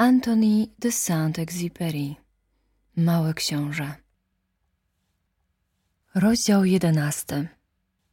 Antony 0.00 0.66
de 0.78 0.92
Saint-Exupéry 0.92 2.14
Mały 2.96 3.34
Książę 3.34 3.94
Rozdział 6.14 6.64
jedenasty 6.64 7.48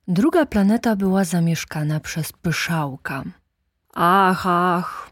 Druga 0.08 0.46
planeta 0.46 0.96
była 0.96 1.24
zamieszkana 1.24 2.00
przez 2.00 2.32
pyszałka. 2.32 3.24
Ach, 3.94 4.48
ach, 4.48 5.12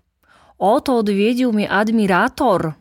oto 0.58 0.98
odwiedził 0.98 1.54
mnie 1.54 1.70
admirator! 1.70 2.74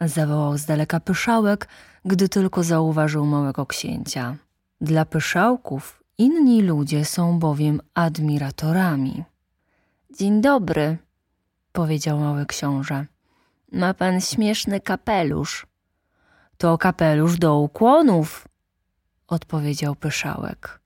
Zawołał 0.00 0.58
z 0.58 0.64
daleka 0.64 1.00
pyszałek, 1.00 1.68
gdy 2.04 2.28
tylko 2.28 2.62
zauważył 2.62 3.26
małego 3.26 3.66
księcia. 3.66 4.36
Dla 4.80 5.04
pyszałków 5.04 6.02
inni 6.18 6.62
ludzie 6.62 7.04
są 7.04 7.38
bowiem 7.38 7.80
admiratorami. 7.94 9.24
Dzień 10.18 10.40
dobry, 10.40 10.98
powiedział 11.72 12.18
mały 12.18 12.46
książę. 12.46 13.06
Ma 13.72 13.94
pan 13.94 14.20
śmieszny 14.20 14.80
kapelusz. 14.80 15.66
To 16.58 16.78
kapelusz 16.78 17.38
do 17.38 17.58
ukłonów, 17.58 18.48
odpowiedział 19.28 19.94
pyszałek. 19.94 20.80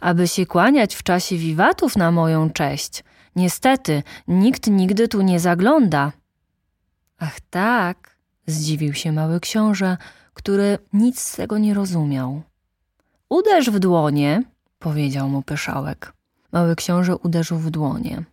Aby 0.00 0.28
się 0.28 0.46
kłaniać 0.46 0.94
w 0.94 1.02
czasie 1.02 1.36
wiwatów 1.36 1.96
na 1.96 2.10
moją 2.10 2.50
cześć. 2.50 3.04
Niestety, 3.36 4.02
nikt 4.28 4.66
nigdy 4.66 5.08
tu 5.08 5.22
nie 5.22 5.40
zagląda. 5.40 6.12
Ach 7.18 7.40
tak, 7.40 8.16
zdziwił 8.46 8.94
się 8.94 9.12
mały 9.12 9.40
książę, 9.40 9.96
który 10.34 10.78
nic 10.92 11.20
z 11.20 11.36
tego 11.36 11.58
nie 11.58 11.74
rozumiał. 11.74 12.42
Uderz 13.28 13.70
w 13.70 13.78
dłonie, 13.78 14.42
powiedział 14.78 15.28
mu 15.28 15.42
pyszałek. 15.42 16.12
Mały 16.52 16.76
książę 16.76 17.16
uderzył 17.16 17.58
w 17.58 17.70
dłonie. 17.70 18.24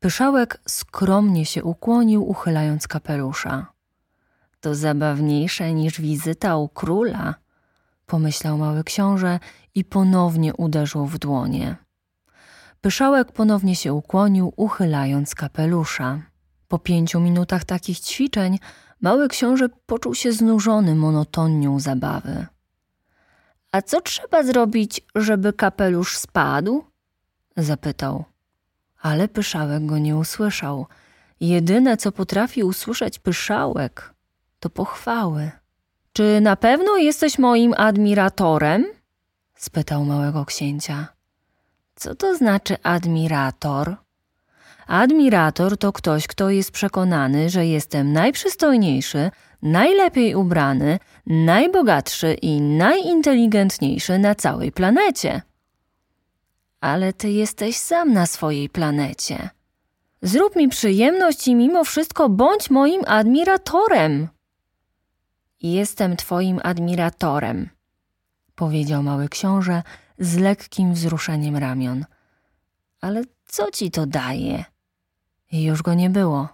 Pyszałek 0.00 0.60
skromnie 0.68 1.46
się 1.46 1.64
ukłonił, 1.64 2.28
uchylając 2.28 2.88
kapelusza. 2.88 3.66
To 4.60 4.74
zabawniejsze 4.74 5.72
niż 5.72 6.00
wizyta 6.00 6.56
u 6.56 6.68
króla, 6.68 7.34
pomyślał 8.06 8.58
mały 8.58 8.84
książę 8.84 9.38
i 9.74 9.84
ponownie 9.84 10.54
uderzył 10.54 11.06
w 11.06 11.18
dłonie. 11.18 11.76
Pyszałek 12.80 13.32
ponownie 13.32 13.76
się 13.76 13.92
ukłonił, 13.92 14.52
uchylając 14.56 15.34
kapelusza. 15.34 16.20
Po 16.68 16.78
pięciu 16.78 17.20
minutach 17.20 17.64
takich 17.64 18.00
ćwiczeń 18.00 18.58
mały 19.00 19.28
książę 19.28 19.68
poczuł 19.86 20.14
się 20.14 20.32
znużony 20.32 20.94
monotonią 20.94 21.80
zabawy. 21.80 22.46
A 23.72 23.82
co 23.82 24.00
trzeba 24.00 24.42
zrobić, 24.42 25.00
żeby 25.14 25.52
kapelusz 25.52 26.16
spadł? 26.16 26.84
zapytał. 27.56 28.29
Ale 29.02 29.28
pyszałek 29.28 29.86
go 29.86 29.98
nie 29.98 30.16
usłyszał. 30.16 30.86
Jedyne, 31.40 31.96
co 31.96 32.12
potrafi 32.12 32.62
usłyszeć 32.62 33.18
pyszałek, 33.18 34.14
to 34.60 34.70
pochwały. 34.70 35.50
Czy 36.12 36.40
na 36.40 36.56
pewno 36.56 36.96
jesteś 36.96 37.38
moim 37.38 37.74
admiratorem? 37.76 38.86
spytał 39.56 40.04
małego 40.04 40.44
księcia. 40.44 41.08
Co 41.94 42.14
to 42.14 42.36
znaczy 42.36 42.76
admirator? 42.82 43.96
Admirator 44.86 45.78
to 45.78 45.92
ktoś, 45.92 46.26
kto 46.26 46.50
jest 46.50 46.70
przekonany, 46.70 47.50
że 47.50 47.66
jestem 47.66 48.12
najprzystojniejszy, 48.12 49.30
najlepiej 49.62 50.34
ubrany, 50.34 50.98
najbogatszy 51.26 52.34
i 52.34 52.60
najinteligentniejszy 52.60 54.18
na 54.18 54.34
całej 54.34 54.72
planecie. 54.72 55.42
Ale 56.80 57.12
ty 57.12 57.30
jesteś 57.30 57.76
sam 57.76 58.12
na 58.12 58.26
swojej 58.26 58.68
planecie. 58.68 59.50
Zrób 60.22 60.56
mi 60.56 60.68
przyjemność 60.68 61.48
i 61.48 61.54
mimo 61.54 61.84
wszystko 61.84 62.28
bądź 62.28 62.70
moim 62.70 63.02
admiratorem. 63.06 64.28
Jestem 65.62 66.16
twoim 66.16 66.60
admiratorem, 66.62 67.68
powiedział 68.54 69.02
mały 69.02 69.28
książę 69.28 69.82
z 70.18 70.36
lekkim 70.36 70.94
wzruszeniem 70.94 71.56
ramion. 71.56 72.04
Ale 73.00 73.22
co 73.46 73.70
ci 73.70 73.90
to 73.90 74.06
daje? 74.06 74.64
I 75.52 75.64
już 75.64 75.82
go 75.82 75.94
nie 75.94 76.10
było. 76.10 76.48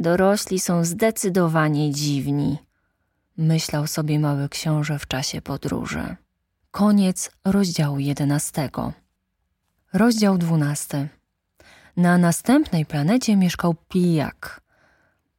Dorośli 0.00 0.60
są 0.60 0.84
zdecydowanie 0.84 1.92
dziwni, 1.92 2.58
myślał 3.36 3.86
sobie 3.86 4.18
mały 4.20 4.48
książę 4.48 4.98
w 4.98 5.06
czasie 5.06 5.42
podróży. 5.42 6.16
Koniec 6.70 7.30
rozdziału 7.44 7.98
jedenastego. 7.98 8.92
Rozdział 9.92 10.38
dwunasty. 10.38 11.08
Na 11.96 12.18
następnej 12.18 12.86
planecie 12.86 13.36
mieszkał 13.36 13.74
pijak. 13.88 14.60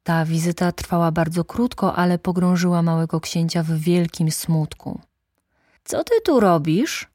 Ta 0.03 0.25
wizyta 0.25 0.71
trwała 0.71 1.11
bardzo 1.11 1.45
krótko, 1.45 1.95
ale 1.95 2.19
pogrążyła 2.19 2.81
małego 2.81 3.19
księcia 3.19 3.63
w 3.63 3.71
wielkim 3.71 4.31
smutku. 4.31 5.01
Co 5.83 6.03
ty 6.03 6.13
tu 6.25 6.39
robisz? 6.39 7.07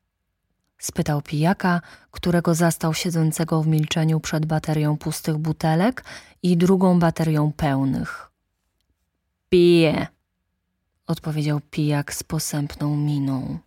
spytał 0.79 1.23
pijaka, 1.23 1.81
którego 2.11 2.55
zastał 2.55 2.95
siedzącego 2.95 3.63
w 3.63 3.67
milczeniu 3.67 4.21
przed 4.21 4.47
baterią 4.47 4.97
pustych 4.97 5.39
butelek 5.39 6.05
i 6.43 6.57
drugą 6.57 6.99
baterią 6.99 7.53
pełnych. 7.53 8.31
Piję, 9.49 10.07
odpowiedział 11.07 11.61
pijak 11.71 12.15
z 12.15 12.23
posępną 12.23 12.97
miną. 12.97 13.59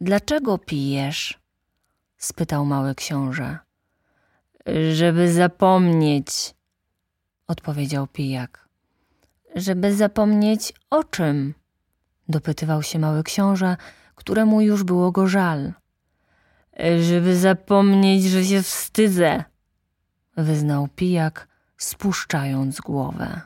Dlaczego 0.00 0.58
pijesz? 0.58 1.41
Spytał 2.24 2.64
mały 2.66 2.94
książę. 2.94 3.58
Żeby 4.92 5.32
zapomnieć, 5.32 6.54
odpowiedział 7.46 8.06
pijak. 8.06 8.68
Żeby 9.54 9.94
zapomnieć 9.94 10.72
o 10.90 11.04
czym? 11.04 11.54
dopytywał 12.28 12.82
się 12.82 12.98
mały 12.98 13.22
książę, 13.22 13.76
któremu 14.14 14.60
już 14.60 14.84
było 14.84 15.12
go 15.12 15.26
żal. 15.26 15.72
Żeby 17.00 17.36
zapomnieć, 17.36 18.24
że 18.24 18.44
się 18.44 18.62
wstydzę, 18.62 19.44
wyznał 20.36 20.88
pijak, 20.96 21.48
spuszczając 21.76 22.80
głowę. 22.80 23.40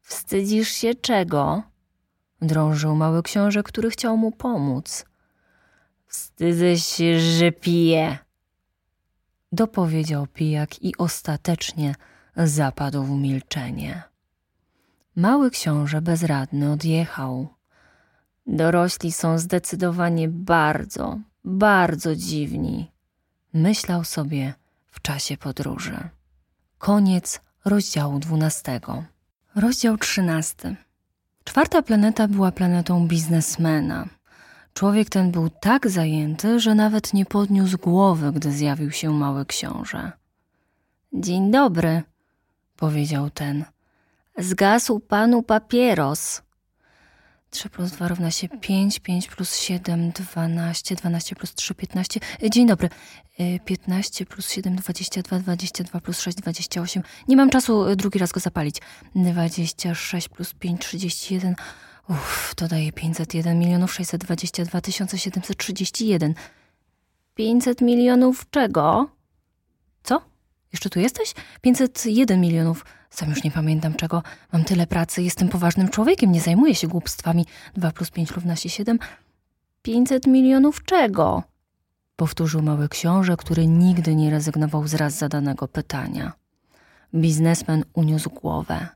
Wstydzisz 0.00 0.68
się 0.68 0.94
czego? 0.94 1.62
drążył 2.42 2.96
mały 2.96 3.22
książę, 3.22 3.62
który 3.62 3.90
chciał 3.90 4.16
mu 4.16 4.30
pomóc. 4.30 5.04
Wstydzę 6.12 6.78
się, 6.78 7.20
że 7.20 7.52
piję, 7.52 8.18
dopowiedział 9.52 10.26
pijak 10.26 10.82
i 10.82 10.96
ostatecznie 10.96 11.94
zapadł 12.36 13.02
w 13.02 13.10
milczenie. 13.10 14.02
Mały 15.16 15.50
książę 15.50 16.02
bezradny 16.02 16.72
odjechał. 16.72 17.48
Dorośli 18.46 19.12
są 19.12 19.38
zdecydowanie 19.38 20.28
bardzo, 20.28 21.18
bardzo 21.44 22.16
dziwni, 22.16 22.92
myślał 23.52 24.04
sobie 24.04 24.54
w 24.90 25.02
czasie 25.02 25.36
podróży. 25.36 26.08
Koniec 26.78 27.40
rozdziału 27.64 28.18
dwunastego. 28.18 29.04
Rozdział 29.54 29.96
trzynasty. 29.96 30.76
Czwarta 31.44 31.82
planeta 31.82 32.28
była 32.28 32.52
planetą 32.52 33.08
biznesmena. 33.08 34.08
Człowiek 34.74 35.08
ten 35.08 35.30
był 35.30 35.50
tak 35.50 35.90
zajęty, 35.90 36.60
że 36.60 36.74
nawet 36.74 37.14
nie 37.14 37.26
podniósł 37.26 37.78
głowy, 37.78 38.32
gdy 38.32 38.52
zjawił 38.52 38.90
się 38.90 39.10
mały 39.10 39.46
książę. 39.46 40.12
Dzień 41.12 41.50
dobry, 41.50 42.02
powiedział 42.76 43.30
ten. 43.30 43.64
Zgasł 44.38 45.00
panu 45.00 45.42
papieros. 45.42 46.42
3 47.50 47.68
plus 47.68 47.90
2 47.90 48.08
równa 48.08 48.30
się 48.30 48.48
5, 48.48 49.00
5 49.00 49.28
plus 49.28 49.56
7, 49.56 50.10
12, 50.10 50.94
12 50.94 51.36
plus 51.36 51.54
3, 51.54 51.74
15. 51.74 52.20
Dzień 52.50 52.66
dobry. 52.66 52.88
15 53.64 54.26
plus 54.26 54.50
7, 54.50 54.76
22, 54.76 55.38
22 55.38 56.00
plus 56.00 56.20
6, 56.20 56.36
28. 56.38 57.02
Nie 57.28 57.36
mam 57.36 57.50
czasu 57.50 57.96
drugi 57.96 58.18
raz 58.18 58.32
go 58.32 58.40
zapalić. 58.40 58.76
26 59.14 60.28
plus 60.28 60.54
5, 60.54 60.80
31. 60.80 61.54
Uff, 62.08 62.54
to 62.54 62.68
daje 62.68 62.92
501 62.92 63.58
milionów 63.58 63.94
622 63.94 64.80
731. 65.16 66.34
500 67.34 67.80
milionów 67.80 68.50
czego? 68.50 69.08
Co? 70.02 70.22
Jeszcze 70.72 70.90
tu 70.90 71.00
jesteś? 71.00 71.34
501 71.60 72.40
milionów. 72.40 72.84
Sam 73.10 73.30
już 73.30 73.44
nie 73.44 73.50
pamiętam 73.50 73.94
czego. 73.94 74.22
Mam 74.52 74.64
tyle 74.64 74.86
pracy, 74.86 75.22
jestem 75.22 75.48
poważnym 75.48 75.88
człowiekiem, 75.88 76.32
nie 76.32 76.40
zajmuję 76.40 76.74
się 76.74 76.88
głupstwami. 76.88 77.46
2 77.74 77.92
plus 77.92 78.10
5 78.10 78.30
równa 78.30 78.56
się 78.56 78.68
7. 78.68 78.98
500 79.82 80.26
milionów 80.26 80.84
czego? 80.84 81.42
Powtórzył 82.16 82.62
mały 82.62 82.88
książę, 82.88 83.36
który 83.36 83.66
nigdy 83.66 84.16
nie 84.16 84.30
rezygnował 84.30 84.88
z 84.88 84.94
raz 84.94 85.14
zadanego 85.18 85.68
pytania. 85.68 86.32
Biznesmen 87.14 87.84
uniósł 87.94 88.30
głowę. 88.30 88.88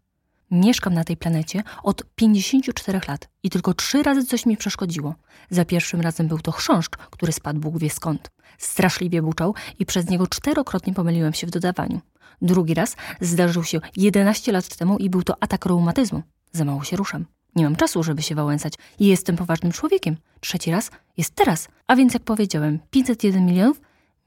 Mieszkam 0.50 0.94
na 0.94 1.04
tej 1.04 1.16
planecie 1.16 1.62
od 1.82 2.02
54 2.14 3.00
lat 3.08 3.28
i 3.42 3.50
tylko 3.50 3.74
trzy 3.74 4.02
razy 4.02 4.24
coś 4.24 4.46
mi 4.46 4.56
przeszkodziło. 4.56 5.14
Za 5.50 5.64
pierwszym 5.64 6.00
razem 6.00 6.28
był 6.28 6.38
to 6.38 6.52
chrząszcz, 6.52 6.96
który 6.96 7.32
spadł 7.32 7.60
Bóg 7.60 7.78
wie 7.78 7.90
skąd. 7.90 8.30
Straszliwie 8.58 9.22
buczał 9.22 9.54
i 9.78 9.86
przez 9.86 10.08
niego 10.08 10.26
czterokrotnie 10.26 10.94
pomyliłem 10.94 11.34
się 11.34 11.46
w 11.46 11.50
dodawaniu. 11.50 12.00
Drugi 12.42 12.74
raz 12.74 12.96
zdarzył 13.20 13.64
się 13.64 13.80
11 13.96 14.52
lat 14.52 14.76
temu 14.76 14.98
i 14.98 15.10
był 15.10 15.22
to 15.22 15.34
atak 15.42 15.66
reumatyzmu. 15.66 16.22
Za 16.52 16.64
mało 16.64 16.84
się 16.84 16.96
ruszam. 16.96 17.26
Nie 17.56 17.64
mam 17.64 17.76
czasu, 17.76 18.02
żeby 18.02 18.22
się 18.22 18.34
wałęsać 18.34 18.74
i 18.98 19.06
jestem 19.06 19.36
poważnym 19.36 19.72
człowiekiem. 19.72 20.16
Trzeci 20.40 20.70
raz 20.70 20.90
jest 21.16 21.34
teraz. 21.34 21.68
A 21.86 21.96
więc 21.96 22.14
jak 22.14 22.22
powiedziałem, 22.22 22.78
501 22.90 23.46
milionów? 23.46 23.80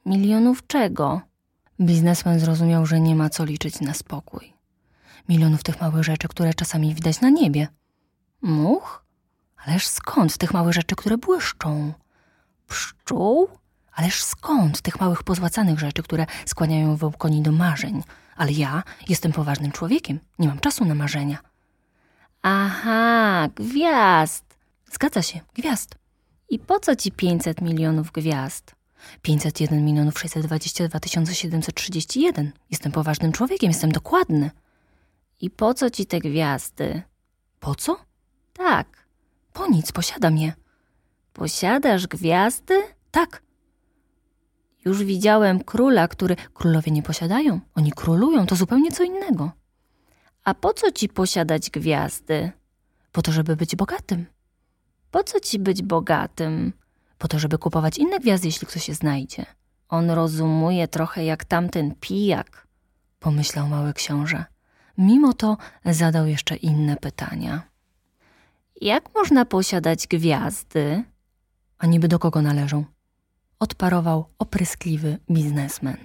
Milionów 0.06 0.68
czego? 0.68 1.22
Biznesmen 1.82 2.40
zrozumiał, 2.40 2.86
że 2.86 3.00
nie 3.00 3.16
ma 3.16 3.30
co 3.30 3.46
liczyć 3.46 3.82
na 3.82 3.94
spokój. 3.94 4.59
Milionów 5.30 5.64
tych 5.64 5.82
małych 5.82 6.04
rzeczy, 6.04 6.28
które 6.28 6.54
czasami 6.54 6.96
widać 6.96 7.22
na 7.22 7.30
niebie. 7.30 7.68
Much? 8.42 9.04
Ależ 9.66 9.88
skąd 9.88 10.38
tych 10.38 10.54
małych 10.54 10.74
rzeczy, 10.74 10.96
które 10.96 11.18
błyszczą? 11.18 11.94
Pszczół? 12.68 13.50
Ależ 13.92 14.24
skąd 14.24 14.82
tych 14.82 15.00
małych 15.00 15.24
pozłacanych 15.24 15.80
rzeczy, 15.80 16.04
które 16.04 16.26
skłaniają 16.46 16.96
wołkoni 16.96 17.42
do 17.42 17.52
marzeń? 17.52 18.04
Ale 18.36 18.52
ja 18.52 18.84
jestem 19.10 19.32
poważnym 19.32 19.72
człowiekiem, 19.72 20.20
nie 20.40 20.48
mam 20.48 20.60
czasu 20.60 20.86
na 20.86 20.96
marzenia. 20.96 21.38
Aha, 22.42 23.48
gwiazd. 23.56 24.46
Zgadza 24.92 25.22
się, 25.22 25.40
gwiazd. 25.54 25.96
I 26.50 26.60
po 26.60 26.80
co 26.80 26.96
ci 26.96 27.12
500 27.12 27.62
milionów 27.62 28.12
gwiazd? 28.12 28.76
501 29.22 29.86
milionów 29.86 30.20
622 30.20 31.00
731. 31.34 32.52
Jestem 32.72 32.92
poważnym 32.92 33.32
człowiekiem, 33.32 33.70
jestem 33.70 33.92
dokładny. 33.92 34.52
I 35.42 35.50
po 35.50 35.74
co 35.74 35.90
ci 35.90 36.06
te 36.06 36.20
gwiazdy? 36.20 37.02
Po 37.60 37.76
co? 37.76 37.98
Tak. 38.54 39.08
Po 39.54 39.68
nic, 39.68 39.92
posiadam 39.92 40.38
je. 40.38 40.54
Posiadasz 41.34 42.08
gwiazdy? 42.08 42.84
Tak. 43.12 43.42
Już 44.86 45.04
widziałem 45.04 45.64
króla, 45.64 46.08
który. 46.08 46.36
Królowie 46.54 46.92
nie 46.92 47.04
posiadają, 47.04 47.60
oni 47.76 47.92
królują, 47.92 48.46
to 48.46 48.56
zupełnie 48.56 48.92
co 48.92 49.04
innego. 49.04 49.52
A 50.44 50.54
po 50.54 50.74
co 50.74 50.92
ci 50.92 51.10
posiadać 51.10 51.70
gwiazdy? 51.70 52.52
Po 53.12 53.22
to, 53.22 53.32
żeby 53.32 53.56
być 53.56 53.76
bogatym. 53.76 54.26
Po 55.12 55.24
co 55.24 55.40
ci 55.40 55.60
być 55.60 55.82
bogatym? 55.82 56.74
Po 57.18 57.28
to, 57.28 57.40
żeby 57.40 57.58
kupować 57.58 57.98
inne 57.98 58.20
gwiazdy, 58.20 58.48
jeśli 58.48 58.68
ktoś 58.68 58.84
się 58.84 58.94
znajdzie. 58.94 59.46
On 59.90 60.10
rozumuje 60.10 60.88
trochę 60.88 61.26
jak 61.26 61.46
tamten 61.46 61.96
pijak, 61.96 62.68
pomyślał 63.20 63.68
mały 63.68 63.94
książę. 63.94 64.46
Mimo 65.00 65.34
to 65.34 65.58
zadał 65.86 66.28
jeszcze 66.28 66.56
inne 66.56 66.98
pytania. 66.98 67.62
Jak 68.82 69.16
można 69.16 69.46
posiadać 69.46 70.08
gwiazdy? 70.08 71.04
A 71.78 71.88
niby 71.88 72.08
do 72.08 72.20
kogo 72.20 72.42
należą? 72.42 72.86
Odparował 73.60 74.26
opryskliwy 74.40 75.18
biznesmen. 75.32 75.98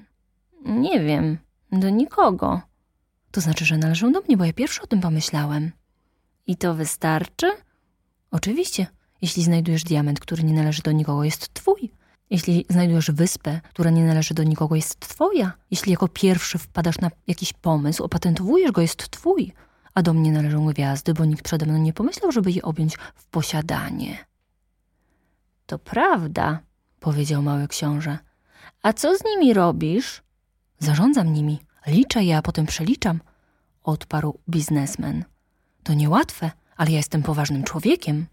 Nie 0.65 1.01
wiem, 1.01 1.39
do 1.73 1.91
nikogo. 1.91 2.61
To 3.31 3.41
znaczy, 3.41 3.65
że 3.65 3.79
należą 3.79 4.13
do 4.13 4.21
mnie, 4.21 4.37
bo 4.37 4.45
ja 4.45 4.53
pierwszy 4.53 4.83
o 4.83 4.87
tym 4.87 5.01
pomyślałem. 5.01 5.73
I 6.47 6.57
to 6.57 6.75
wystarczy? 6.75 7.53
Oczywiście, 8.31 8.87
jeśli 9.23 9.43
znajdujesz 9.43 9.85
diament, 9.85 10.21
który 10.21 10.45
nie 10.45 10.55
należy 10.55 10.83
do 10.83 10.93
nikogo, 10.93 11.25
jest 11.25 11.55
twój. 11.55 11.91
Jeśli 12.35 12.67
znajdujesz 12.71 13.11
wyspę, 13.11 13.61
która 13.73 13.91
nie 13.91 14.05
należy 14.05 14.35
do 14.35 14.43
nikogo, 14.43 14.77
jest 14.77 15.01
twoja. 15.01 15.53
Jeśli 15.71 15.91
jako 15.91 16.09
pierwszy 16.09 16.59
wpadasz 16.59 16.99
na 16.99 17.11
jakiś 17.27 17.53
pomysł, 17.53 18.05
opatentowujesz 18.05 18.73
go, 18.73 18.81
jest 18.81 19.11
twój. 19.11 19.53
A 19.95 20.03
do 20.03 20.13
mnie 20.15 20.33
należą 20.33 20.67
gwiazdy, 20.67 21.15
bo 21.15 21.25
nikt 21.25 21.45
przede 21.45 21.67
mną 21.67 21.79
nie 21.79 21.93
pomyślał, 21.93 22.33
żeby 22.33 22.53
je 22.53 22.63
objąć 22.63 22.97
w 23.15 23.27
posiadanie. 23.27 24.19
To 25.67 25.79
prawda, 25.79 26.61
powiedział 27.01 27.43
mały 27.43 27.69
książę. 27.69 28.19
A 28.83 28.93
co 28.93 29.19
z 29.19 29.25
nimi 29.25 29.55
robisz? 29.55 30.23
Zarządzam 30.79 31.33
nimi, 31.33 31.61
liczę 31.87 32.25
je, 32.25 32.37
a 32.37 32.43
potem 32.43 32.67
przeliczam, 32.67 33.21
odparł 33.85 34.39
biznesmen. 34.49 35.25
To 35.83 35.95
niełatwe, 35.95 36.51
ale 36.77 36.91
ja 36.91 36.97
jestem 36.97 37.23
poważnym 37.23 37.65
człowiekiem. 37.65 38.27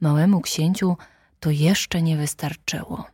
Małemu 0.00 0.40
księciu 0.40 0.96
to 1.42 1.50
jeszcze 1.50 2.02
nie 2.02 2.16
wystarczyło. 2.16 3.04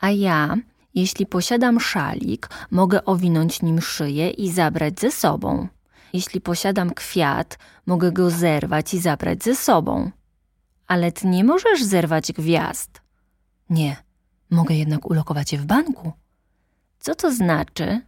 A 0.00 0.10
ja, 0.10 0.56
jeśli 0.94 1.26
posiadam 1.26 1.80
szalik, 1.80 2.48
mogę 2.70 3.04
owinąć 3.04 3.62
nim 3.62 3.80
szyję 3.80 4.30
i 4.30 4.50
zabrać 4.50 5.00
ze 5.00 5.10
sobą. 5.10 5.68
Jeśli 6.12 6.40
posiadam 6.40 6.94
kwiat, 6.94 7.58
mogę 7.86 8.12
go 8.12 8.30
zerwać 8.30 8.94
i 8.94 9.00
zabrać 9.00 9.42
ze 9.44 9.56
sobą. 9.56 10.10
Ale 10.86 11.12
ty 11.12 11.26
nie 11.26 11.44
możesz 11.44 11.84
zerwać 11.84 12.32
gwiazd. 12.32 13.00
Nie, 13.70 13.96
mogę 14.50 14.74
jednak 14.74 15.10
ulokować 15.10 15.52
je 15.52 15.58
w 15.58 15.66
banku. 15.66 16.12
Co 17.00 17.14
to 17.14 17.32
znaczy? 17.32 18.00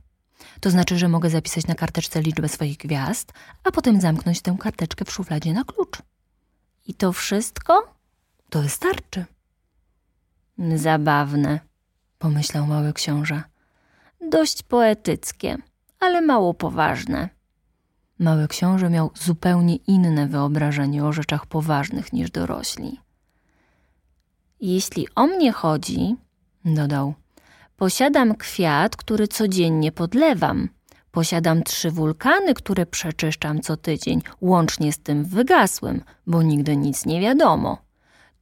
To 0.61 0.71
znaczy, 0.71 0.99
że 0.99 1.09
mogę 1.09 1.31
zapisać 1.31 1.67
na 1.67 1.75
karteczce 1.75 2.23
liczbę 2.23 2.49
swoich 2.49 2.77
gwiazd, 2.77 3.33
a 3.65 3.71
potem 3.71 4.01
zamknąć 4.01 4.41
tę 4.41 4.57
karteczkę 4.61 5.05
w 5.05 5.13
szufladzie 5.13 5.53
na 5.53 5.65
klucz. 5.65 6.03
I 6.87 6.95
to 6.95 7.13
wszystko? 7.13 7.95
To 8.51 8.63
wystarczy. 8.63 9.25
Zabawne, 10.59 11.61
pomyślał 12.19 12.67
mały 12.67 12.93
książę. 12.93 13.43
Dość 14.31 14.63
poetyckie, 14.63 15.57
ale 16.01 16.21
mało 16.21 16.55
poważne. 16.55 17.29
Mały 18.19 18.49
książę 18.49 18.91
miał 18.91 19.11
zupełnie 19.15 19.77
inne 19.77 20.27
wyobrażenie 20.27 21.05
o 21.05 21.13
rzeczach 21.13 21.47
poważnych 21.47 22.13
niż 22.13 22.31
dorośli. 22.31 23.01
Jeśli 24.61 25.07
o 25.15 25.27
mnie 25.27 25.53
chodzi, 25.53 26.17
dodał, 26.65 27.15
posiadam 27.77 28.35
kwiat, 28.35 28.97
który 28.97 29.29
codziennie 29.29 29.93
podlewam. 29.93 30.69
Posiadam 31.11 31.63
trzy 31.63 31.91
wulkany, 31.91 32.55
które 32.55 32.87
przeczyszczam 32.87 33.61
co 33.61 33.77
tydzień, 33.77 34.23
łącznie 34.41 34.93
z 34.93 34.99
tym 34.99 35.25
wygasłym, 35.25 36.03
bo 36.27 36.43
nigdy 36.43 36.77
nic 36.77 37.07
nie 37.07 37.21
wiadomo. 37.21 37.86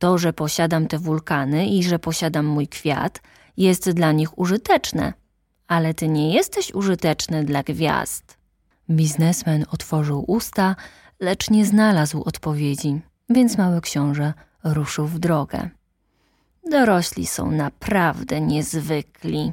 To, 0.04 0.18
że 0.18 0.32
posiadam 0.32 0.86
te 0.86 0.98
wulkany 0.98 1.66
i 1.66 1.82
że 1.82 1.98
posiadam 1.98 2.46
mój 2.46 2.68
kwiat, 2.68 3.20
jest 3.56 3.90
dla 3.90 4.12
nich 4.12 4.38
użyteczne, 4.38 5.12
ale 5.68 5.94
ty 5.94 6.08
nie 6.08 6.34
jesteś 6.34 6.74
użyteczny 6.74 7.44
dla 7.44 7.62
gwiazd. 7.62 8.38
Biznesmen 8.90 9.64
otworzył 9.70 10.24
usta, 10.26 10.76
lecz 11.20 11.50
nie 11.50 11.66
znalazł 11.66 12.22
odpowiedzi, 12.22 13.00
więc 13.30 13.58
mały 13.58 13.80
książę 13.80 14.32
ruszył 14.64 15.06
w 15.06 15.18
drogę. 15.18 15.70
Dorośli 16.70 17.26
są 17.26 17.50
naprawdę 17.50 18.40
niezwykli, 18.40 19.52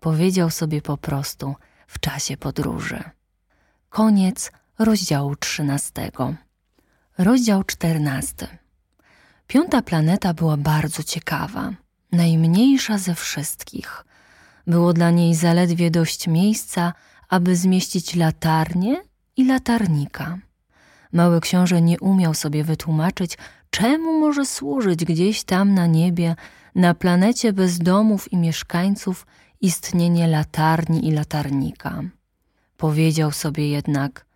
powiedział 0.00 0.50
sobie 0.50 0.82
po 0.82 0.96
prostu 0.96 1.54
w 1.86 2.00
czasie 2.00 2.36
podróży. 2.36 3.02
Koniec 3.88 4.52
rozdziału 4.78 5.36
trzynastego. 5.36 6.34
Rozdział 7.18 7.64
czternasty. 7.64 8.46
Piąta 9.48 9.82
planeta 9.82 10.34
była 10.34 10.56
bardzo 10.56 11.02
ciekawa, 11.02 11.72
najmniejsza 12.12 12.98
ze 12.98 13.14
wszystkich. 13.14 14.04
Było 14.66 14.92
dla 14.92 15.10
niej 15.10 15.34
zaledwie 15.34 15.90
dość 15.90 16.26
miejsca, 16.26 16.92
aby 17.28 17.56
zmieścić 17.56 18.14
latarnię 18.14 18.96
i 19.36 19.44
latarnika. 19.44 20.38
Mały 21.12 21.40
książę 21.40 21.82
nie 21.82 22.00
umiał 22.00 22.34
sobie 22.34 22.64
wytłumaczyć, 22.64 23.38
czemu 23.70 24.20
może 24.20 24.46
służyć 24.46 25.04
gdzieś 25.04 25.44
tam 25.44 25.74
na 25.74 25.86
niebie, 25.86 26.36
na 26.74 26.94
planecie 26.94 27.52
bez 27.52 27.78
domów 27.78 28.32
i 28.32 28.36
mieszkańców, 28.36 29.26
istnienie 29.60 30.26
latarni 30.26 31.08
i 31.08 31.12
latarnika. 31.12 32.02
Powiedział 32.76 33.32
sobie 33.32 33.68
jednak, 33.68 34.26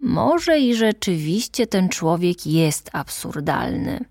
może 0.00 0.58
i 0.58 0.74
rzeczywiście 0.74 1.66
ten 1.66 1.88
człowiek 1.88 2.46
jest 2.46 2.90
absurdalny 2.92 4.04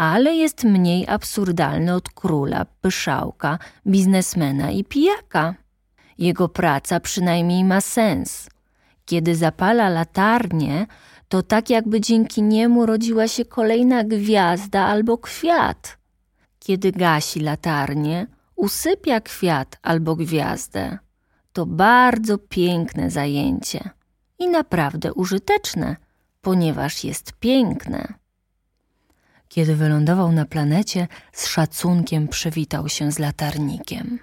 ale 0.00 0.34
jest 0.34 0.64
mniej 0.64 1.08
absurdalny 1.08 1.94
od 1.94 2.08
króla, 2.08 2.64
pyszałka, 2.80 3.58
biznesmena 3.86 4.70
i 4.70 4.84
pijaka. 4.84 5.54
Jego 6.18 6.48
praca 6.48 7.00
przynajmniej 7.00 7.64
ma 7.64 7.80
sens. 7.80 8.48
Kiedy 9.04 9.36
zapala 9.36 9.88
latarnię, 9.88 10.86
to 11.28 11.42
tak 11.42 11.70
jakby 11.70 12.00
dzięki 12.00 12.42
niemu 12.42 12.86
rodziła 12.86 13.28
się 13.28 13.44
kolejna 13.44 14.04
gwiazda 14.04 14.86
albo 14.86 15.18
kwiat. 15.18 15.98
Kiedy 16.58 16.92
gasi 16.92 17.40
latarnię, 17.40 18.26
usypia 18.56 19.20
kwiat 19.20 19.78
albo 19.82 20.16
gwiazdę. 20.16 20.98
To 21.52 21.66
bardzo 21.66 22.38
piękne 22.38 23.10
zajęcie 23.10 23.90
i 24.38 24.48
naprawdę 24.48 25.12
użyteczne, 25.12 25.96
ponieważ 26.40 27.04
jest 27.04 27.32
piękne. 27.32 28.19
Kiedy 29.50 29.76
wylądował 29.76 30.32
na 30.32 30.44
planecie, 30.44 31.08
z 31.32 31.46
szacunkiem 31.46 32.28
przywitał 32.28 32.88
się 32.88 33.12
z 33.12 33.18
latarnikiem. 33.18 34.18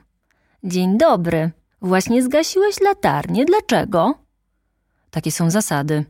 Dzień 0.64 0.98
dobry. 0.98 1.52
Właśnie 1.82 2.24
zgasiłeś 2.24 2.82
latarnię. 2.82 3.46
Dlaczego? 3.46 4.16
Takie 5.12 5.32
są 5.32 5.52
zasady. 5.52 6.06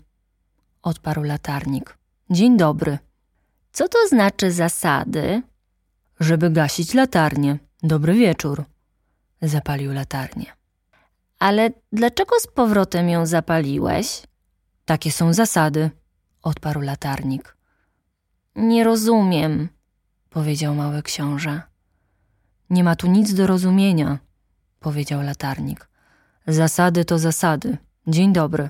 Odparł 0.82 1.24
latarnik. 1.24 1.98
Dzień 2.30 2.58
dobry. 2.58 2.98
Co 3.72 3.90
to 3.90 3.98
znaczy 4.10 4.52
zasady? 4.52 5.42
Żeby 6.20 6.50
gasić 6.50 6.94
latarnię. 6.94 7.58
Dobry 7.84 8.14
wieczór. 8.14 8.64
Zapalił 9.42 9.94
latarnię. 9.94 10.46
Ale 11.40 11.70
dlaczego 11.92 12.40
z 12.40 12.48
powrotem 12.48 13.10
ją 13.10 13.26
zapaliłeś? 13.26 14.24
Takie 14.86 15.12
są 15.12 15.34
zasady, 15.34 15.92
odparł 16.44 16.82
latarnik. 16.82 17.57
Nie 18.58 18.84
rozumiem, 18.84 19.70
powiedział 20.30 20.76
mały 20.76 21.04
książę. 21.04 21.62
Nie 22.70 22.84
ma 22.84 22.96
tu 22.96 23.08
nic 23.08 23.34
do 23.34 23.48
rozumienia, 23.48 24.20
powiedział 24.80 25.22
latarnik. 25.22 25.90
Zasady 26.48 27.06
to 27.06 27.20
zasady. 27.20 27.78
Dzień 28.08 28.34
dobry. 28.34 28.70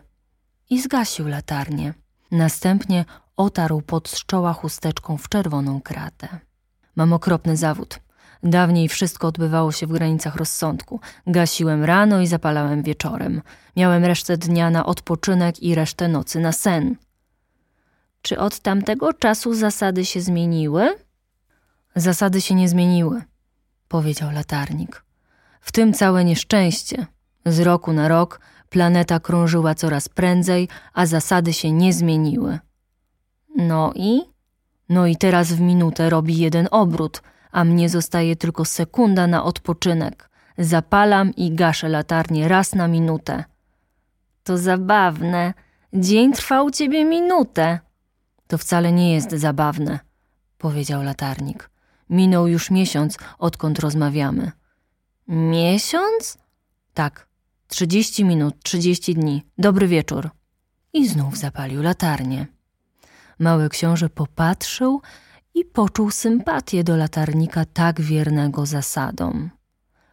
I 0.70 0.82
zgasił 0.82 1.28
latarnię. 1.28 1.94
Następnie 2.32 3.06
otarł 3.38 3.82
pod 3.82 4.10
z 4.10 4.26
czoła 4.26 4.54
chusteczką 4.54 5.18
w 5.18 5.30
czerwoną 5.30 5.82
kratę. 5.82 6.28
Mam 6.96 7.14
okropny 7.14 7.58
zawód. 7.58 8.00
Dawniej 8.44 8.90
wszystko 8.90 9.28
odbywało 9.28 9.72
się 9.72 9.88
w 9.88 9.92
granicach 9.92 10.36
rozsądku. 10.36 11.00
Gasiłem 11.28 11.84
rano 11.84 12.22
i 12.22 12.28
zapalałem 12.28 12.84
wieczorem. 12.84 13.42
Miałem 13.76 14.06
resztę 14.06 14.38
dnia 14.38 14.70
na 14.70 14.86
odpoczynek 14.86 15.64
i 15.64 15.76
resztę 15.76 16.08
nocy 16.08 16.40
na 16.40 16.52
sen. 16.52 16.96
Czy 18.22 18.40
od 18.40 18.60
tamtego 18.60 19.14
czasu 19.14 19.54
zasady 19.54 20.06
się 20.06 20.22
zmieniły? 20.22 20.96
Zasady 21.96 22.42
się 22.42 22.56
nie 22.56 22.70
zmieniły, 22.70 23.22
powiedział 23.88 24.32
latarnik. 24.32 25.04
W 25.62 25.72
tym 25.72 25.94
całe 25.94 26.26
nieszczęście. 26.26 27.06
Z 27.46 27.60
roku 27.60 27.94
na 27.94 28.08
rok 28.08 28.40
planeta 28.70 29.20
krążyła 29.20 29.76
coraz 29.76 30.10
prędzej, 30.10 30.70
a 30.94 31.06
zasady 31.06 31.54
się 31.54 31.72
nie 31.72 31.94
zmieniły. 31.94 32.60
No 33.56 33.94
i? 33.96 34.22
No 34.90 35.08
i 35.08 35.16
teraz 35.16 35.54
w 35.54 35.60
minutę 35.60 36.10
robi 36.10 36.38
jeden 36.38 36.68
obrót, 36.72 37.22
a 37.52 37.64
mnie 37.64 37.90
zostaje 37.90 38.36
tylko 38.36 38.66
sekunda 38.66 39.28
na 39.28 39.44
odpoczynek. 39.44 40.30
Zapalam 40.58 41.36
i 41.36 41.52
gaszę 41.52 41.90
latarnię 41.90 42.48
raz 42.48 42.76
na 42.76 42.88
minutę. 42.88 43.44
To 44.44 44.58
zabawne. 44.58 45.54
Dzień 45.94 46.34
trwał 46.34 46.72
ciebie 46.72 47.06
minutę. 47.06 47.80
To 48.48 48.58
wcale 48.58 48.92
nie 48.92 49.14
jest 49.14 49.32
zabawne, 49.32 50.00
powiedział 50.58 51.04
latarnik. 51.04 51.70
Minął 52.10 52.48
już 52.48 52.72
miesiąc, 52.72 53.18
odkąd 53.38 53.80
rozmawiamy. 53.80 54.52
Miesiąc? 55.28 56.38
Tak, 56.94 57.28
trzydzieści 57.68 58.26
minut, 58.26 58.56
trzydzieści 58.64 59.16
dni. 59.16 59.44
Dobry 59.58 59.88
wieczór. 59.88 60.30
I 60.94 61.08
znów 61.08 61.38
zapalił 61.38 61.82
latarnię. 61.82 62.48
Mały 63.40 63.70
książę 63.70 64.10
popatrzył 64.10 65.02
i 65.54 65.66
poczuł 65.66 66.12
sympatię 66.12 66.84
do 66.84 66.96
latarnika 66.96 67.66
tak 67.66 68.02
wiernego 68.02 68.66
zasadom. 68.66 69.50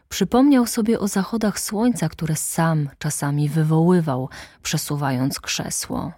Przypomniał 0.08 0.66
sobie 0.66 1.00
o 1.00 1.08
zachodach 1.08 1.60
słońca, 1.60 2.08
które 2.08 2.36
sam 2.36 2.90
czasami 2.98 3.48
wywoływał, 3.48 4.28
przesuwając 4.62 5.40
krzesło. 5.40 6.12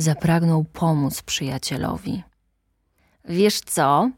Zapragnął 0.00 0.64
pomóc 0.64 1.22
przyjacielowi. 1.22 2.22
Wiesz 3.24 3.60
co? 3.60 4.10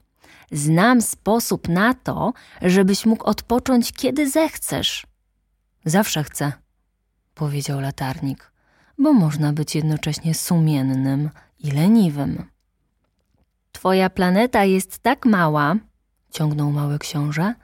Znam 0.53 1.03
sposób 1.03 1.69
na 1.69 1.95
to, 1.95 2.33
żebyś 2.63 3.07
mógł 3.07 3.25
odpocząć, 3.25 3.93
kiedy 3.93 4.31
zechcesz. 4.31 5.07
Zawsze 5.85 6.25
chcę, 6.25 6.53
powiedział 7.35 7.81
latarnik, 7.81 8.53
bo 8.99 9.13
można 9.13 9.53
być 9.53 9.75
jednocześnie 9.75 10.35
sumiennym 10.35 11.31
i 11.59 11.71
leniwym. 11.71 12.45
Twoja 13.73 14.11
planeta 14.11 14.65
jest 14.65 14.99
tak 14.99 15.27
mała, 15.27 15.77
ciągnął 16.31 16.73
mały 16.73 16.99
książę, 16.99 17.55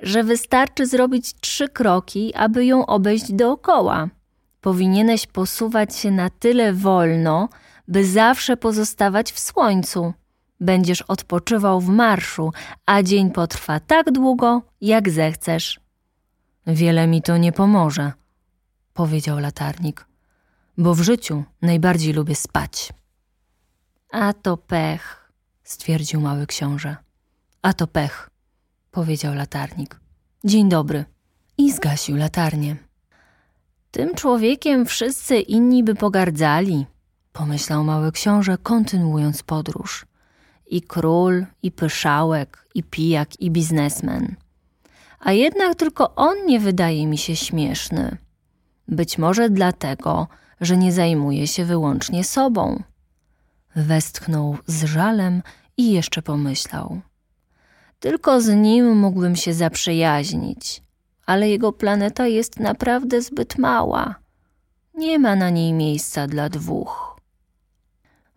że 0.00 0.24
wystarczy 0.24 0.86
zrobić 0.86 1.34
trzy 1.40 1.68
kroki, 1.68 2.34
aby 2.34 2.66
ją 2.66 2.86
obejść 2.86 3.32
dookoła. 3.32 4.08
Powinieneś 4.60 5.26
posuwać 5.26 5.96
się 5.96 6.10
na 6.10 6.30
tyle 6.30 6.72
wolno, 6.72 7.48
by 7.88 8.06
zawsze 8.06 8.56
pozostawać 8.56 9.32
w 9.32 9.38
słońcu. 9.38 10.12
Będziesz 10.60 11.02
odpoczywał 11.02 11.80
w 11.80 11.88
marszu, 11.88 12.52
a 12.86 13.02
dzień 13.02 13.30
potrwa 13.30 13.80
tak 13.80 14.12
długo, 14.12 14.62
jak 14.80 15.10
zechcesz. 15.10 15.80
Wiele 16.66 17.06
mi 17.06 17.22
to 17.22 17.36
nie 17.36 17.52
pomoże, 17.52 18.12
powiedział 18.94 19.38
latarnik, 19.38 20.06
bo 20.78 20.94
w 20.94 21.00
życiu 21.00 21.44
najbardziej 21.62 22.12
lubię 22.12 22.34
spać. 22.34 22.92
A 24.10 24.32
to 24.32 24.56
pech, 24.56 25.32
stwierdził 25.64 26.20
mały 26.20 26.46
książę. 26.46 26.96
A 27.62 27.72
to 27.72 27.86
pech, 27.86 28.30
powiedział 28.90 29.34
latarnik. 29.34 30.00
Dzień 30.44 30.68
dobry. 30.68 31.04
I 31.58 31.72
zgasił 31.72 32.16
latarnię. 32.16 32.76
Tym 33.90 34.14
człowiekiem 34.14 34.86
wszyscy 34.86 35.40
inni 35.40 35.84
by 35.84 35.94
pogardzali, 35.94 36.86
pomyślał 37.32 37.84
mały 37.84 38.12
książę, 38.12 38.58
kontynuując 38.62 39.42
podróż. 39.42 40.06
I 40.66 40.82
król, 40.82 41.46
i 41.62 41.72
pyszałek, 41.72 42.66
i 42.74 42.82
pijak, 42.82 43.40
i 43.40 43.50
biznesmen. 43.50 44.36
A 45.20 45.32
jednak 45.32 45.74
tylko 45.74 46.14
on 46.14 46.46
nie 46.46 46.60
wydaje 46.60 47.06
mi 47.06 47.18
się 47.18 47.36
śmieszny. 47.36 48.16
Być 48.88 49.18
może 49.18 49.50
dlatego, 49.50 50.26
że 50.60 50.76
nie 50.76 50.92
zajmuje 50.92 51.46
się 51.46 51.64
wyłącznie 51.64 52.24
sobą. 52.24 52.82
Westchnął 53.76 54.56
z 54.66 54.84
żalem 54.84 55.42
i 55.76 55.92
jeszcze 55.92 56.22
pomyślał. 56.22 57.00
Tylko 58.00 58.40
z 58.40 58.48
nim 58.48 58.96
mógłbym 58.96 59.36
się 59.36 59.54
zaprzyjaźnić, 59.54 60.82
ale 61.26 61.48
jego 61.48 61.72
planeta 61.72 62.26
jest 62.26 62.60
naprawdę 62.60 63.22
zbyt 63.22 63.58
mała. 63.58 64.14
Nie 64.94 65.18
ma 65.18 65.36
na 65.36 65.50
niej 65.50 65.72
miejsca 65.72 66.26
dla 66.26 66.48
dwóch. 66.48 67.07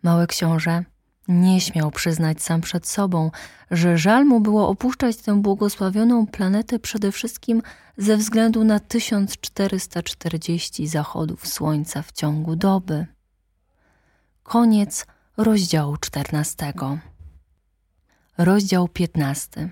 Mały 0.02 0.26
książę 0.26 0.84
nie 1.28 1.60
śmiał 1.60 1.90
przyznać 1.90 2.42
sam 2.42 2.60
przed 2.60 2.88
sobą, 2.88 3.30
że 3.70 3.98
żal 3.98 4.24
mu 4.24 4.40
było 4.40 4.68
opuszczać 4.68 5.16
tę 5.16 5.42
błogosławioną 5.42 6.26
planetę 6.26 6.78
przede 6.78 7.12
wszystkim 7.12 7.62
ze 7.96 8.16
względu 8.16 8.64
na 8.64 8.80
1440 8.80 10.86
zachodów 10.86 11.48
słońca 11.48 12.02
w 12.02 12.12
ciągu 12.12 12.56
doby. 12.56 13.06
Koniec 14.42 15.06
rozdziału 15.36 15.96
14. 15.96 16.72
Rozdział 18.38 18.88
15. 18.88 19.70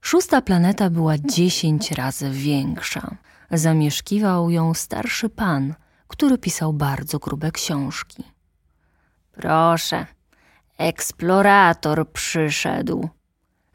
Szósta 0.00 0.42
planeta 0.42 0.90
była 0.90 1.18
dziesięć 1.18 1.92
razy 1.92 2.30
większa. 2.30 3.16
Zamieszkiwał 3.50 4.50
ją 4.50 4.74
starszy 4.74 5.28
pan, 5.28 5.74
który 6.06 6.38
pisał 6.38 6.72
bardzo 6.72 7.18
grube 7.18 7.52
książki. 7.52 8.37
Proszę, 9.38 10.06
eksplorator 10.78 12.12
przyszedł, 12.12 13.08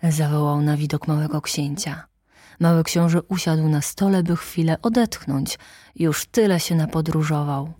zawołał 0.03 0.61
na 0.61 0.77
widok 0.77 1.07
małego 1.07 1.41
księcia. 1.41 2.07
Mały 2.59 2.83
książę 2.83 3.21
usiadł 3.21 3.69
na 3.69 3.81
stole, 3.81 4.23
by 4.23 4.35
chwilę 4.35 4.77
odetchnąć. 4.81 5.59
Już 5.95 6.25
tyle 6.25 6.59
się 6.59 6.75
napodróżował. 6.75 7.73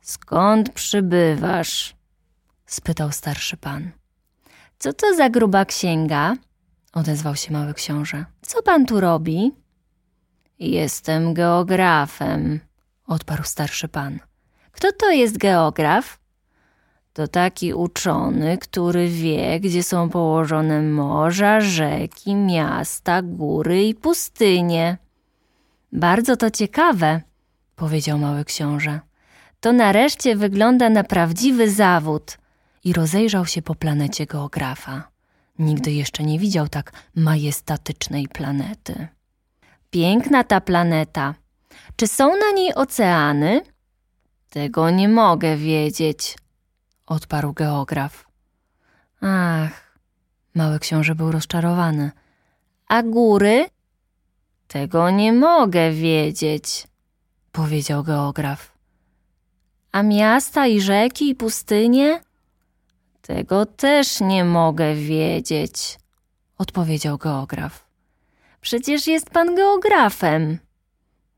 Skąd 0.00 0.70
przybywasz? 0.72 1.96
spytał 2.66 3.12
starszy 3.12 3.56
pan. 3.56 3.90
Co 4.78 4.92
to 4.92 5.14
za 5.14 5.30
gruba 5.30 5.64
księga? 5.64 6.34
odezwał 6.92 7.36
się 7.36 7.52
mały 7.52 7.74
książę. 7.74 8.24
Co 8.42 8.62
pan 8.62 8.86
tu 8.86 9.00
robi? 9.00 9.52
Jestem 10.58 11.34
geografem, 11.34 12.60
odparł 13.06 13.42
starszy 13.42 13.88
pan. 13.88 14.18
Kto 14.72 14.92
to 14.92 15.10
jest 15.10 15.38
geograf? 15.38 16.25
To 17.16 17.28
taki 17.28 17.74
uczony, 17.74 18.58
który 18.58 19.08
wie, 19.08 19.60
gdzie 19.60 19.82
są 19.82 20.08
położone 20.08 20.82
morza, 20.82 21.60
rzeki, 21.60 22.34
miasta, 22.34 23.22
góry 23.22 23.84
i 23.84 23.94
pustynie. 23.94 24.98
Bardzo 25.92 26.36
to 26.36 26.50
ciekawe, 26.50 27.20
powiedział 27.76 28.18
mały 28.18 28.44
książę. 28.44 29.00
To 29.60 29.72
nareszcie 29.72 30.36
wygląda 30.36 30.90
na 30.90 31.04
prawdziwy 31.04 31.70
zawód 31.70 32.38
i 32.84 32.92
rozejrzał 32.92 33.46
się 33.46 33.62
po 33.62 33.74
planecie 33.74 34.26
geografa. 34.26 35.08
Nigdy 35.58 35.92
jeszcze 35.92 36.24
nie 36.24 36.38
widział 36.38 36.68
tak 36.68 36.92
majestatycznej 37.14 38.28
planety. 38.28 39.08
Piękna 39.90 40.44
ta 40.44 40.60
planeta. 40.60 41.34
Czy 41.96 42.06
są 42.06 42.28
na 42.28 42.50
niej 42.54 42.74
oceany? 42.74 43.62
Tego 44.50 44.90
nie 44.90 45.08
mogę 45.08 45.56
wiedzieć, 45.56 46.36
odparł 47.06 47.52
geograf. 47.52 48.26
Ach, 49.20 49.98
mały 50.54 50.78
książę 50.78 51.14
był 51.14 51.32
rozczarowany. 51.32 52.10
A 52.88 53.02
góry? 53.02 53.66
Tego 54.68 55.10
nie 55.10 55.32
mogę 55.32 55.92
wiedzieć, 55.92 56.86
powiedział 57.52 58.04
geograf. 58.04 58.72
A 59.92 60.02
miasta 60.02 60.66
i 60.66 60.80
rzeki 60.80 61.28
i 61.28 61.34
pustynie? 61.34 62.20
Tego 63.22 63.66
też 63.66 64.20
nie 64.20 64.44
mogę 64.44 64.94
wiedzieć, 64.94 65.98
odpowiedział 66.58 67.18
geograf. 67.18 67.86
Przecież 68.60 69.06
jest 69.06 69.30
pan 69.30 69.54
geografem. 69.54 70.58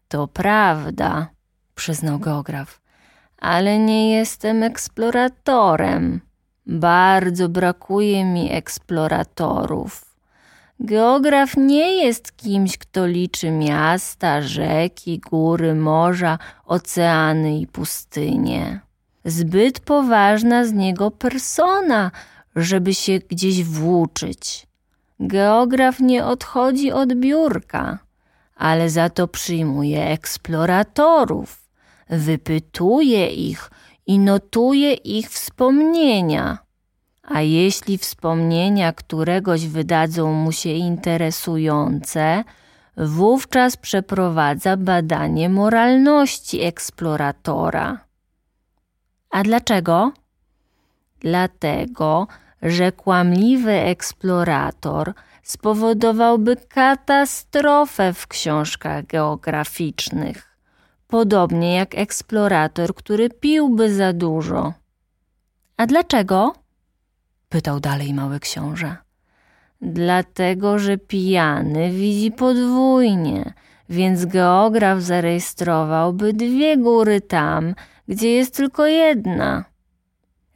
To 0.08 0.28
prawda, 0.28 1.28
przyznał 1.74 2.18
geograf, 2.18 2.80
ale 3.38 3.78
nie 3.78 4.10
jestem 4.10 4.62
eksploratorem. 4.62 6.20
Bardzo 6.66 7.48
brakuje 7.48 8.24
mi 8.24 8.52
eksploratorów. 8.52 10.08
Geograf 10.80 11.56
nie 11.56 12.04
jest 12.04 12.36
kimś, 12.36 12.78
kto 12.78 13.06
liczy 13.06 13.50
miasta, 13.50 14.42
rzeki, 14.42 15.18
góry, 15.18 15.74
morza, 15.74 16.38
oceany 16.66 17.58
i 17.58 17.66
pustynie. 17.66 18.80
Zbyt 19.24 19.80
poważna 19.80 20.64
z 20.64 20.72
niego 20.72 21.10
persona, 21.10 22.10
żeby 22.56 22.94
się 22.94 23.18
gdzieś 23.18 23.64
włóczyć. 23.64 24.66
Geograf 25.20 26.00
nie 26.00 26.24
odchodzi 26.24 26.92
od 26.92 27.14
biurka, 27.14 27.98
ale 28.56 28.90
za 28.90 29.10
to 29.10 29.28
przyjmuje 29.28 30.04
eksploratorów, 30.04 31.67
wypytuje 32.10 33.26
ich 33.26 33.70
i 34.06 34.18
notuje 34.18 34.92
ich 34.94 35.30
wspomnienia. 35.30 36.58
A 37.22 37.40
jeśli 37.40 37.98
wspomnienia 37.98 38.92
któregoś 38.92 39.66
wydadzą 39.66 40.32
mu 40.32 40.52
się 40.52 40.70
interesujące, 40.70 42.44
wówczas 42.96 43.76
przeprowadza 43.76 44.76
badanie 44.76 45.48
moralności 45.48 46.62
eksploratora. 46.62 47.98
A 49.30 49.42
dlaczego? 49.42 50.12
Dlatego, 51.20 52.26
że 52.62 52.92
kłamliwy 52.92 53.72
eksplorator 53.72 55.14
spowodowałby 55.42 56.56
katastrofę 56.56 58.12
w 58.12 58.26
książkach 58.26 59.06
geograficznych, 59.06 60.47
podobnie 61.08 61.74
jak 61.74 61.94
eksplorator, 61.94 62.94
który 62.94 63.30
piłby 63.30 63.94
za 63.94 64.12
dużo. 64.12 64.74
A 65.76 65.86
dlaczego? 65.86 66.52
pytał 67.48 67.80
dalej 67.80 68.14
mały 68.14 68.40
książę. 68.40 68.96
Dlatego, 69.80 70.78
że 70.78 70.98
pijany 70.98 71.90
widzi 71.90 72.30
podwójnie, 72.32 73.52
więc 73.88 74.26
geograf 74.26 75.00
zarejestrowałby 75.00 76.32
dwie 76.32 76.76
góry 76.76 77.20
tam, 77.20 77.74
gdzie 78.08 78.30
jest 78.30 78.56
tylko 78.56 78.86
jedna. 78.86 79.64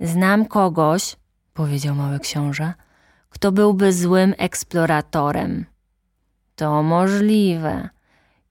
Znam 0.01 0.47
kogoś, 0.47 1.17
powiedział 1.55 1.95
mały 1.95 2.19
książę, 2.21 2.73
kto 3.29 3.53
byłby 3.53 3.93
złym 3.93 4.35
eksploratorem. 4.39 5.67
To 6.57 6.83
możliwe. 6.83 7.89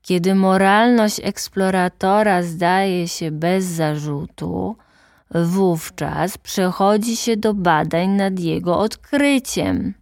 Kiedy 0.02 0.36
moralność 0.36 1.20
eksploratora 1.24 2.44
zdaje 2.44 3.08
się 3.08 3.32
bez 3.32 3.66
zarzutu, 3.66 4.76
wówczas 5.32 6.38
przechodzi 6.38 7.16
się 7.16 7.38
do 7.38 7.54
badań 7.54 8.10
nad 8.10 8.40
jego 8.40 8.80
odkryciem. 8.80 9.94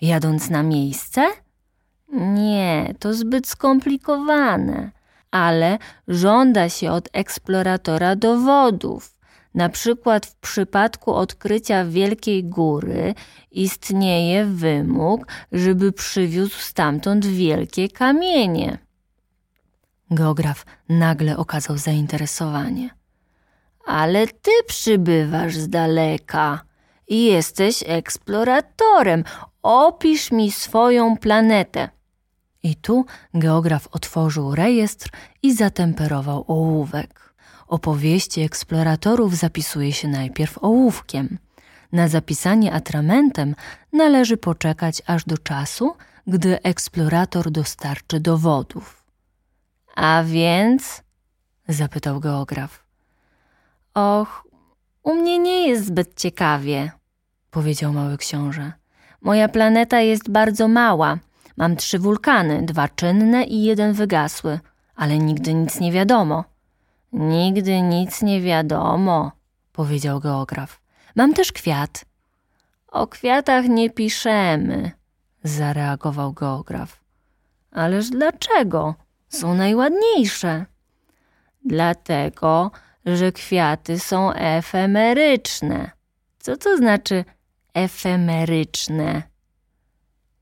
Jadąc 0.00 0.50
na 0.50 0.62
miejsce? 0.62 1.28
Nie, 2.12 2.94
to 2.98 3.14
zbyt 3.14 3.46
skomplikowane, 3.46 4.90
ale 5.30 5.78
żąda 6.08 6.68
się 6.68 6.90
od 6.90 7.08
eksploratora 7.12 8.16
dowodów 8.16 9.16
na 9.56 9.68
przykład 9.68 10.26
w 10.26 10.34
przypadku 10.36 11.14
odkrycia 11.14 11.84
Wielkiej 11.84 12.44
Góry 12.44 13.14
istnieje 13.50 14.44
wymóg, 14.44 15.26
żeby 15.52 15.92
przywiózł 15.92 16.58
stamtąd 16.58 17.26
wielkie 17.26 17.88
kamienie. 17.88 18.85
Geograf 20.10 20.64
nagle 20.88 21.36
okazał 21.36 21.78
zainteresowanie. 21.78 22.90
Ale 23.86 24.26
ty 24.26 24.50
przybywasz 24.66 25.56
z 25.56 25.68
daleka 25.68 26.60
i 27.08 27.24
jesteś 27.24 27.84
eksploratorem. 27.86 29.24
Opisz 29.62 30.32
mi 30.32 30.52
swoją 30.52 31.16
planetę. 31.16 31.88
I 32.62 32.76
tu 32.76 33.04
geograf 33.34 33.88
otworzył 33.92 34.54
rejestr 34.54 35.10
i 35.42 35.54
zatemperował 35.54 36.44
ołówek. 36.48 37.34
Opowieści 37.66 38.40
eksploratorów 38.40 39.36
zapisuje 39.36 39.92
się 39.92 40.08
najpierw 40.08 40.58
ołówkiem. 40.58 41.38
Na 41.92 42.08
zapisanie 42.08 42.72
atramentem 42.72 43.54
należy 43.92 44.36
poczekać 44.36 45.02
aż 45.06 45.24
do 45.24 45.38
czasu, 45.38 45.96
gdy 46.26 46.62
eksplorator 46.62 47.50
dostarczy 47.50 48.20
dowodów. 48.20 48.95
A 49.96 50.22
więc? 50.24 51.02
zapytał 51.68 52.20
geograf. 52.20 52.84
Och, 53.94 54.42
u 55.02 55.14
mnie 55.14 55.38
nie 55.38 55.68
jest 55.68 55.86
zbyt 55.86 56.14
ciekawie, 56.14 56.90
powiedział 57.50 57.92
mały 57.92 58.16
książę. 58.16 58.72
Moja 59.20 59.48
planeta 59.48 60.00
jest 60.00 60.30
bardzo 60.30 60.68
mała. 60.68 61.18
Mam 61.56 61.76
trzy 61.76 61.98
wulkany, 61.98 62.62
dwa 62.62 62.88
czynne 62.88 63.44
i 63.44 63.62
jeden 63.62 63.92
wygasły, 63.92 64.60
ale 64.96 65.18
nigdy 65.18 65.54
nic 65.54 65.80
nie 65.80 65.92
wiadomo. 65.92 66.44
Nigdy 67.12 67.80
nic 67.80 68.22
nie 68.22 68.40
wiadomo, 68.40 69.32
powiedział 69.72 70.20
geograf. 70.20 70.80
Mam 71.14 71.34
też 71.34 71.52
kwiat. 71.52 72.04
O 72.88 73.06
kwiatach 73.06 73.64
nie 73.68 73.90
piszemy, 73.90 74.90
zareagował 75.44 76.32
geograf. 76.32 77.00
Ależ 77.70 78.10
dlaczego? 78.10 78.94
Są 79.28 79.54
najładniejsze. 79.54 80.66
Dlatego, 81.64 82.70
że 83.06 83.32
kwiaty 83.32 83.98
są 83.98 84.32
efemeryczne. 84.32 85.90
Co 86.38 86.56
to 86.56 86.76
znaczy 86.76 87.24
efemeryczne? 87.74 89.22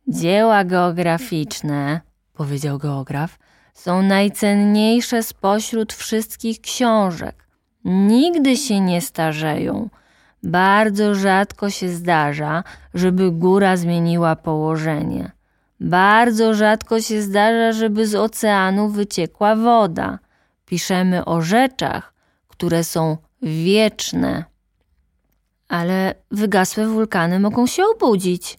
Dzieła 0.08 0.64
geograficzne, 0.64 2.00
powiedział 2.32 2.78
geograf, 2.78 3.38
są 3.74 4.02
najcenniejsze 4.02 5.22
spośród 5.22 5.92
wszystkich 5.92 6.60
książek. 6.60 7.48
Nigdy 7.84 8.56
się 8.56 8.80
nie 8.80 9.00
starzeją. 9.00 9.90
Bardzo 10.42 11.14
rzadko 11.14 11.70
się 11.70 11.88
zdarza, 11.88 12.64
żeby 12.94 13.30
góra 13.30 13.76
zmieniła 13.76 14.36
położenie. 14.36 15.30
Bardzo 15.84 16.54
rzadko 16.54 17.00
się 17.00 17.22
zdarza, 17.22 17.72
żeby 17.72 18.06
z 18.06 18.14
oceanu 18.14 18.88
wyciekła 18.88 19.56
woda. 19.56 20.18
Piszemy 20.66 21.24
o 21.24 21.42
rzeczach, 21.42 22.14
które 22.48 22.84
są 22.84 23.16
wieczne. 23.42 24.44
Ale 25.68 26.14
wygasłe 26.30 26.88
wulkany 26.88 27.40
mogą 27.40 27.66
się 27.66 27.82
obudzić, 27.96 28.58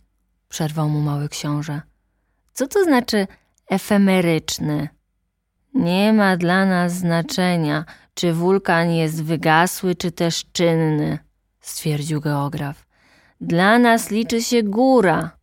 przerwał 0.49 0.89
mu 0.89 1.01
mały 1.01 1.29
książę. 1.29 1.81
Co 2.53 2.67
to 2.67 2.83
znaczy 2.83 3.27
efemeryczny? 3.69 4.89
Nie 5.73 6.13
ma 6.13 6.37
dla 6.37 6.65
nas 6.65 6.93
znaczenia, 6.93 7.85
czy 8.13 8.33
wulkan 8.33 8.91
jest 8.91 9.23
wygasły, 9.23 9.95
czy 9.95 10.11
też 10.11 10.45
czynny, 10.51 11.19
stwierdził 11.61 12.21
geograf. 12.21 12.85
Dla 13.41 13.79
nas 13.79 14.11
liczy 14.11 14.41
się 14.41 14.63
góra. 14.63 15.34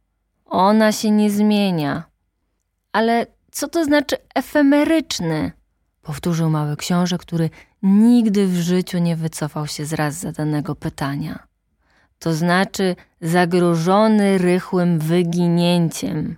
Ona 0.52 0.92
się 0.92 1.10
nie 1.10 1.30
zmienia. 1.30 2.02
Ale 2.92 3.26
co 3.50 3.68
to 3.68 3.84
znaczy 3.84 4.16
efemeryczny? 4.34 5.52
Powtórzył 6.02 6.50
mały 6.50 6.76
książę, 6.76 7.18
który 7.18 7.50
nigdy 7.82 8.46
w 8.46 8.54
życiu 8.54 8.98
nie 8.98 9.16
wycofał 9.16 9.66
się 9.66 9.86
z 9.86 9.92
raz 9.92 10.14
zadanego 10.14 10.74
pytania. 10.74 11.46
To 12.18 12.34
znaczy 12.34 12.96
zagrożony 13.20 14.38
rychłym 14.38 14.98
wyginięciem. 14.98 16.36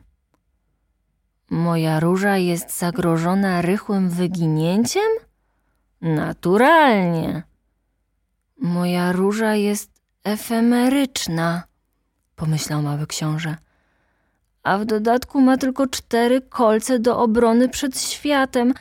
Moja 1.51 2.01
róża 2.01 2.37
jest 2.37 2.79
zagrożona 2.79 3.63
rychłym 3.63 4.11
wyginięciem? 4.11 5.11
Naturalnie. 6.01 7.43
Moja 8.59 9.13
róża 9.13 9.55
jest 9.55 9.91
efemeryczna, 10.25 11.63
pomyślał 12.37 12.83
mały 12.83 13.07
książę. 13.07 13.57
A 14.65 14.79
w 14.79 14.85
dodatku 14.85 15.41
ma 15.41 15.57
tylko 15.57 15.87
cztery 15.87 16.41
kolce 16.41 16.99
do 16.99 17.19
obrony 17.19 17.69
przed 17.69 18.01
światem, 18.01 18.75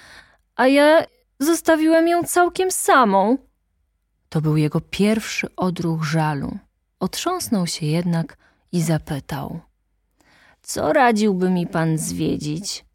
a 0.55 0.67
ja 0.67 1.05
zostawiłem 1.39 2.07
ją 2.07 2.23
całkiem 2.23 2.71
samą. 2.71 3.37
To 4.29 4.41
był 4.41 4.57
jego 4.57 4.81
pierwszy 4.81 5.55
odruch 5.55 6.03
żalu. 6.03 6.57
Otrząsnął 6.99 7.67
się 7.67 7.85
jednak 7.85 8.37
i 8.71 8.81
zapytał– 8.81 9.59
co 10.63 10.93
radziłby 10.93 11.49
mi 11.49 11.67
pan 11.67 11.97
zwiedzić? 11.97 12.85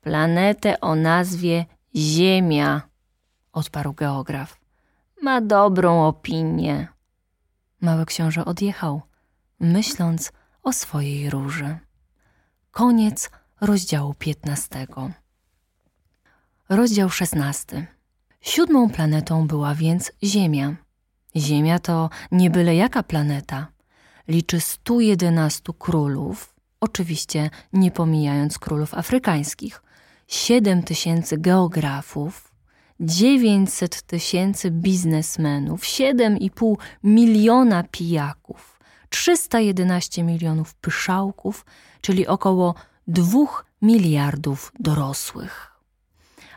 Planetę 0.00 0.80
o 0.80 0.94
nazwie 0.94 1.66
Ziemia, 1.96 2.82
odparł 3.52 3.92
geograf. 3.92 4.60
Ma 5.22 5.40
dobrą 5.40 6.06
opinię. 6.06 6.88
Mały 7.80 8.06
książę 8.06 8.44
odjechał, 8.44 9.02
myśląc 9.60 10.32
o 10.62 10.72
swojej 10.72 11.30
róży. 11.30 11.78
Koniec 12.70 13.30
rozdziału 13.60 14.14
piętnastego. 14.14 15.10
Rozdział 16.68 17.10
16. 17.10 17.86
Siódmą 18.40 18.90
planetą 18.90 19.46
była 19.46 19.74
więc 19.74 20.12
Ziemia. 20.24 20.76
Ziemia 21.36 21.78
to 21.78 22.10
nie 22.32 22.50
byle 22.50 22.76
jaka 22.76 23.02
planeta. 23.02 23.66
Liczy 24.28 24.60
111 24.60 25.72
królów, 25.78 26.54
oczywiście 26.80 27.50
nie 27.72 27.90
pomijając 27.90 28.58
królów 28.58 28.94
afrykańskich, 28.94 29.82
7 30.26 30.82
tysięcy 30.82 31.38
geografów, 31.38 32.52
900 33.00 34.02
tysięcy 34.02 34.70
biznesmenów, 34.70 35.82
7,5 35.82 36.76
miliona 37.04 37.84
pijaków, 37.90 38.71
311 39.12 40.22
milionów 40.22 40.74
pyszałków, 40.74 41.64
czyli 42.00 42.26
około 42.26 42.74
2 43.06 43.38
miliardów 43.82 44.72
dorosłych. 44.80 45.72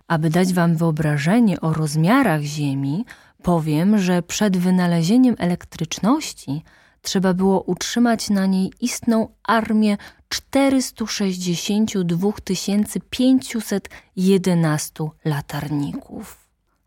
Aby 0.07 0.29
dać 0.29 0.53
Wam 0.53 0.75
wyobrażenie 0.75 1.61
o 1.61 1.73
rozmiarach 1.73 2.41
Ziemi, 2.41 3.05
powiem, 3.43 3.97
że 3.97 4.23
przed 4.23 4.57
wynalezieniem 4.57 5.35
elektryczności 5.37 6.63
trzeba 7.01 7.33
było 7.33 7.61
utrzymać 7.61 8.29
na 8.29 8.45
niej 8.45 8.73
istną 8.81 9.27
armię 9.43 9.97
462 10.29 12.31
511 13.09 14.93
latarników. 15.25 16.37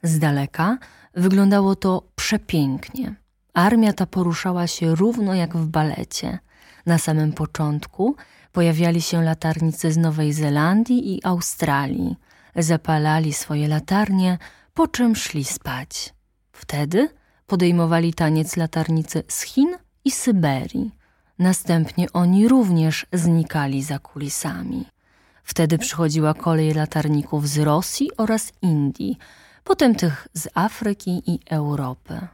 Z 0.03 0.19
daleka 0.19 0.79
wyglądało 1.15 1.77
to 1.77 2.03
przepięknie. 2.17 3.15
Armia 3.55 3.93
ta 3.93 4.07
poruszała 4.07 4.67
się 4.67 4.95
równo 4.95 5.35
jak 5.35 5.57
w 5.57 5.67
balecie. 5.67 6.39
Na 6.87 6.99
samym 6.99 7.33
początku 7.33 8.17
pojawiali 8.53 9.03
się 9.03 9.23
latarnicy 9.23 9.93
z 9.93 9.97
Nowej 9.97 10.33
Zelandii 10.33 11.15
i 11.15 11.25
Australii– 11.25 12.17
zapalali 12.57 13.33
swoje 13.33 13.69
latarnie, 13.69 14.39
po 14.75 14.89
czym 14.89 15.17
szli 15.17 15.45
spać. 15.45 16.15
Wtedy 16.53 17.09
podejmowali 17.47 18.15
taniec 18.15 18.57
latarnicy 18.57 19.23
z 19.29 19.43
Chin 19.43 19.77
i 20.05 20.11
Syberii. 20.11 20.95
Następnie 21.39 22.13
oni 22.13 22.49
również 22.49 23.07
znikali 23.13 23.83
za 23.83 23.99
kulisami. 23.99 24.87
Wtedy 25.45 25.79
przychodziła 25.79 26.35
kolej 26.35 26.75
latarników 26.75 27.49
z 27.49 27.59
Rosji 27.59 28.11
oraz 28.17 28.53
Indii, 28.63 29.19
potem 29.65 29.95
tych 29.95 30.29
z 30.35 30.49
Afryki 30.55 31.23
i 31.27 31.41
Europy, 31.51 32.29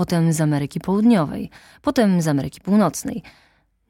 potem 0.00 0.32
z 0.32 0.40
Ameryki 0.40 0.80
Południowej, 0.80 1.50
potem 1.82 2.22
z 2.22 2.28
Ameryki 2.28 2.60
Północnej. 2.60 3.22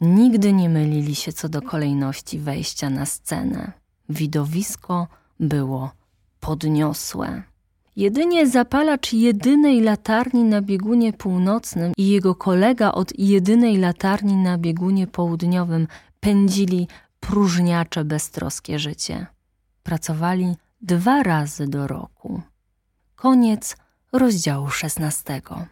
Nigdy 0.00 0.52
nie 0.52 0.68
mylili 0.68 1.14
się 1.14 1.32
co 1.32 1.48
do 1.48 1.62
kolejności 1.62 2.38
wejścia 2.38 2.90
na 2.90 3.06
scenę. 3.06 3.72
Widowisko 4.08 5.06
było 5.40 5.90
podniosłe. 6.40 7.42
Jedynie 7.96 8.46
zapalacz 8.46 9.12
jedynej 9.12 9.80
latarni 9.80 10.44
na 10.44 10.62
biegunie 10.62 11.12
północnym 11.12 11.92
i 11.96 12.08
jego 12.08 12.34
kolega 12.34 12.92
od 12.92 13.18
jedynej 13.18 13.76
latarni 13.76 14.36
na 14.36 14.58
biegunie 14.58 15.06
południowym 15.06 15.86
pędzili 16.20 16.88
próżniacze 17.20 18.04
beztroskie 18.04 18.78
życie. 18.78 19.26
Pracowali 19.82 20.56
dwa 20.80 21.22
razy 21.22 21.66
do 21.68 21.86
roku. 21.86 22.42
Koniec 23.16 23.76
rozdziału 24.12 24.70
szesnastego. 24.70 25.66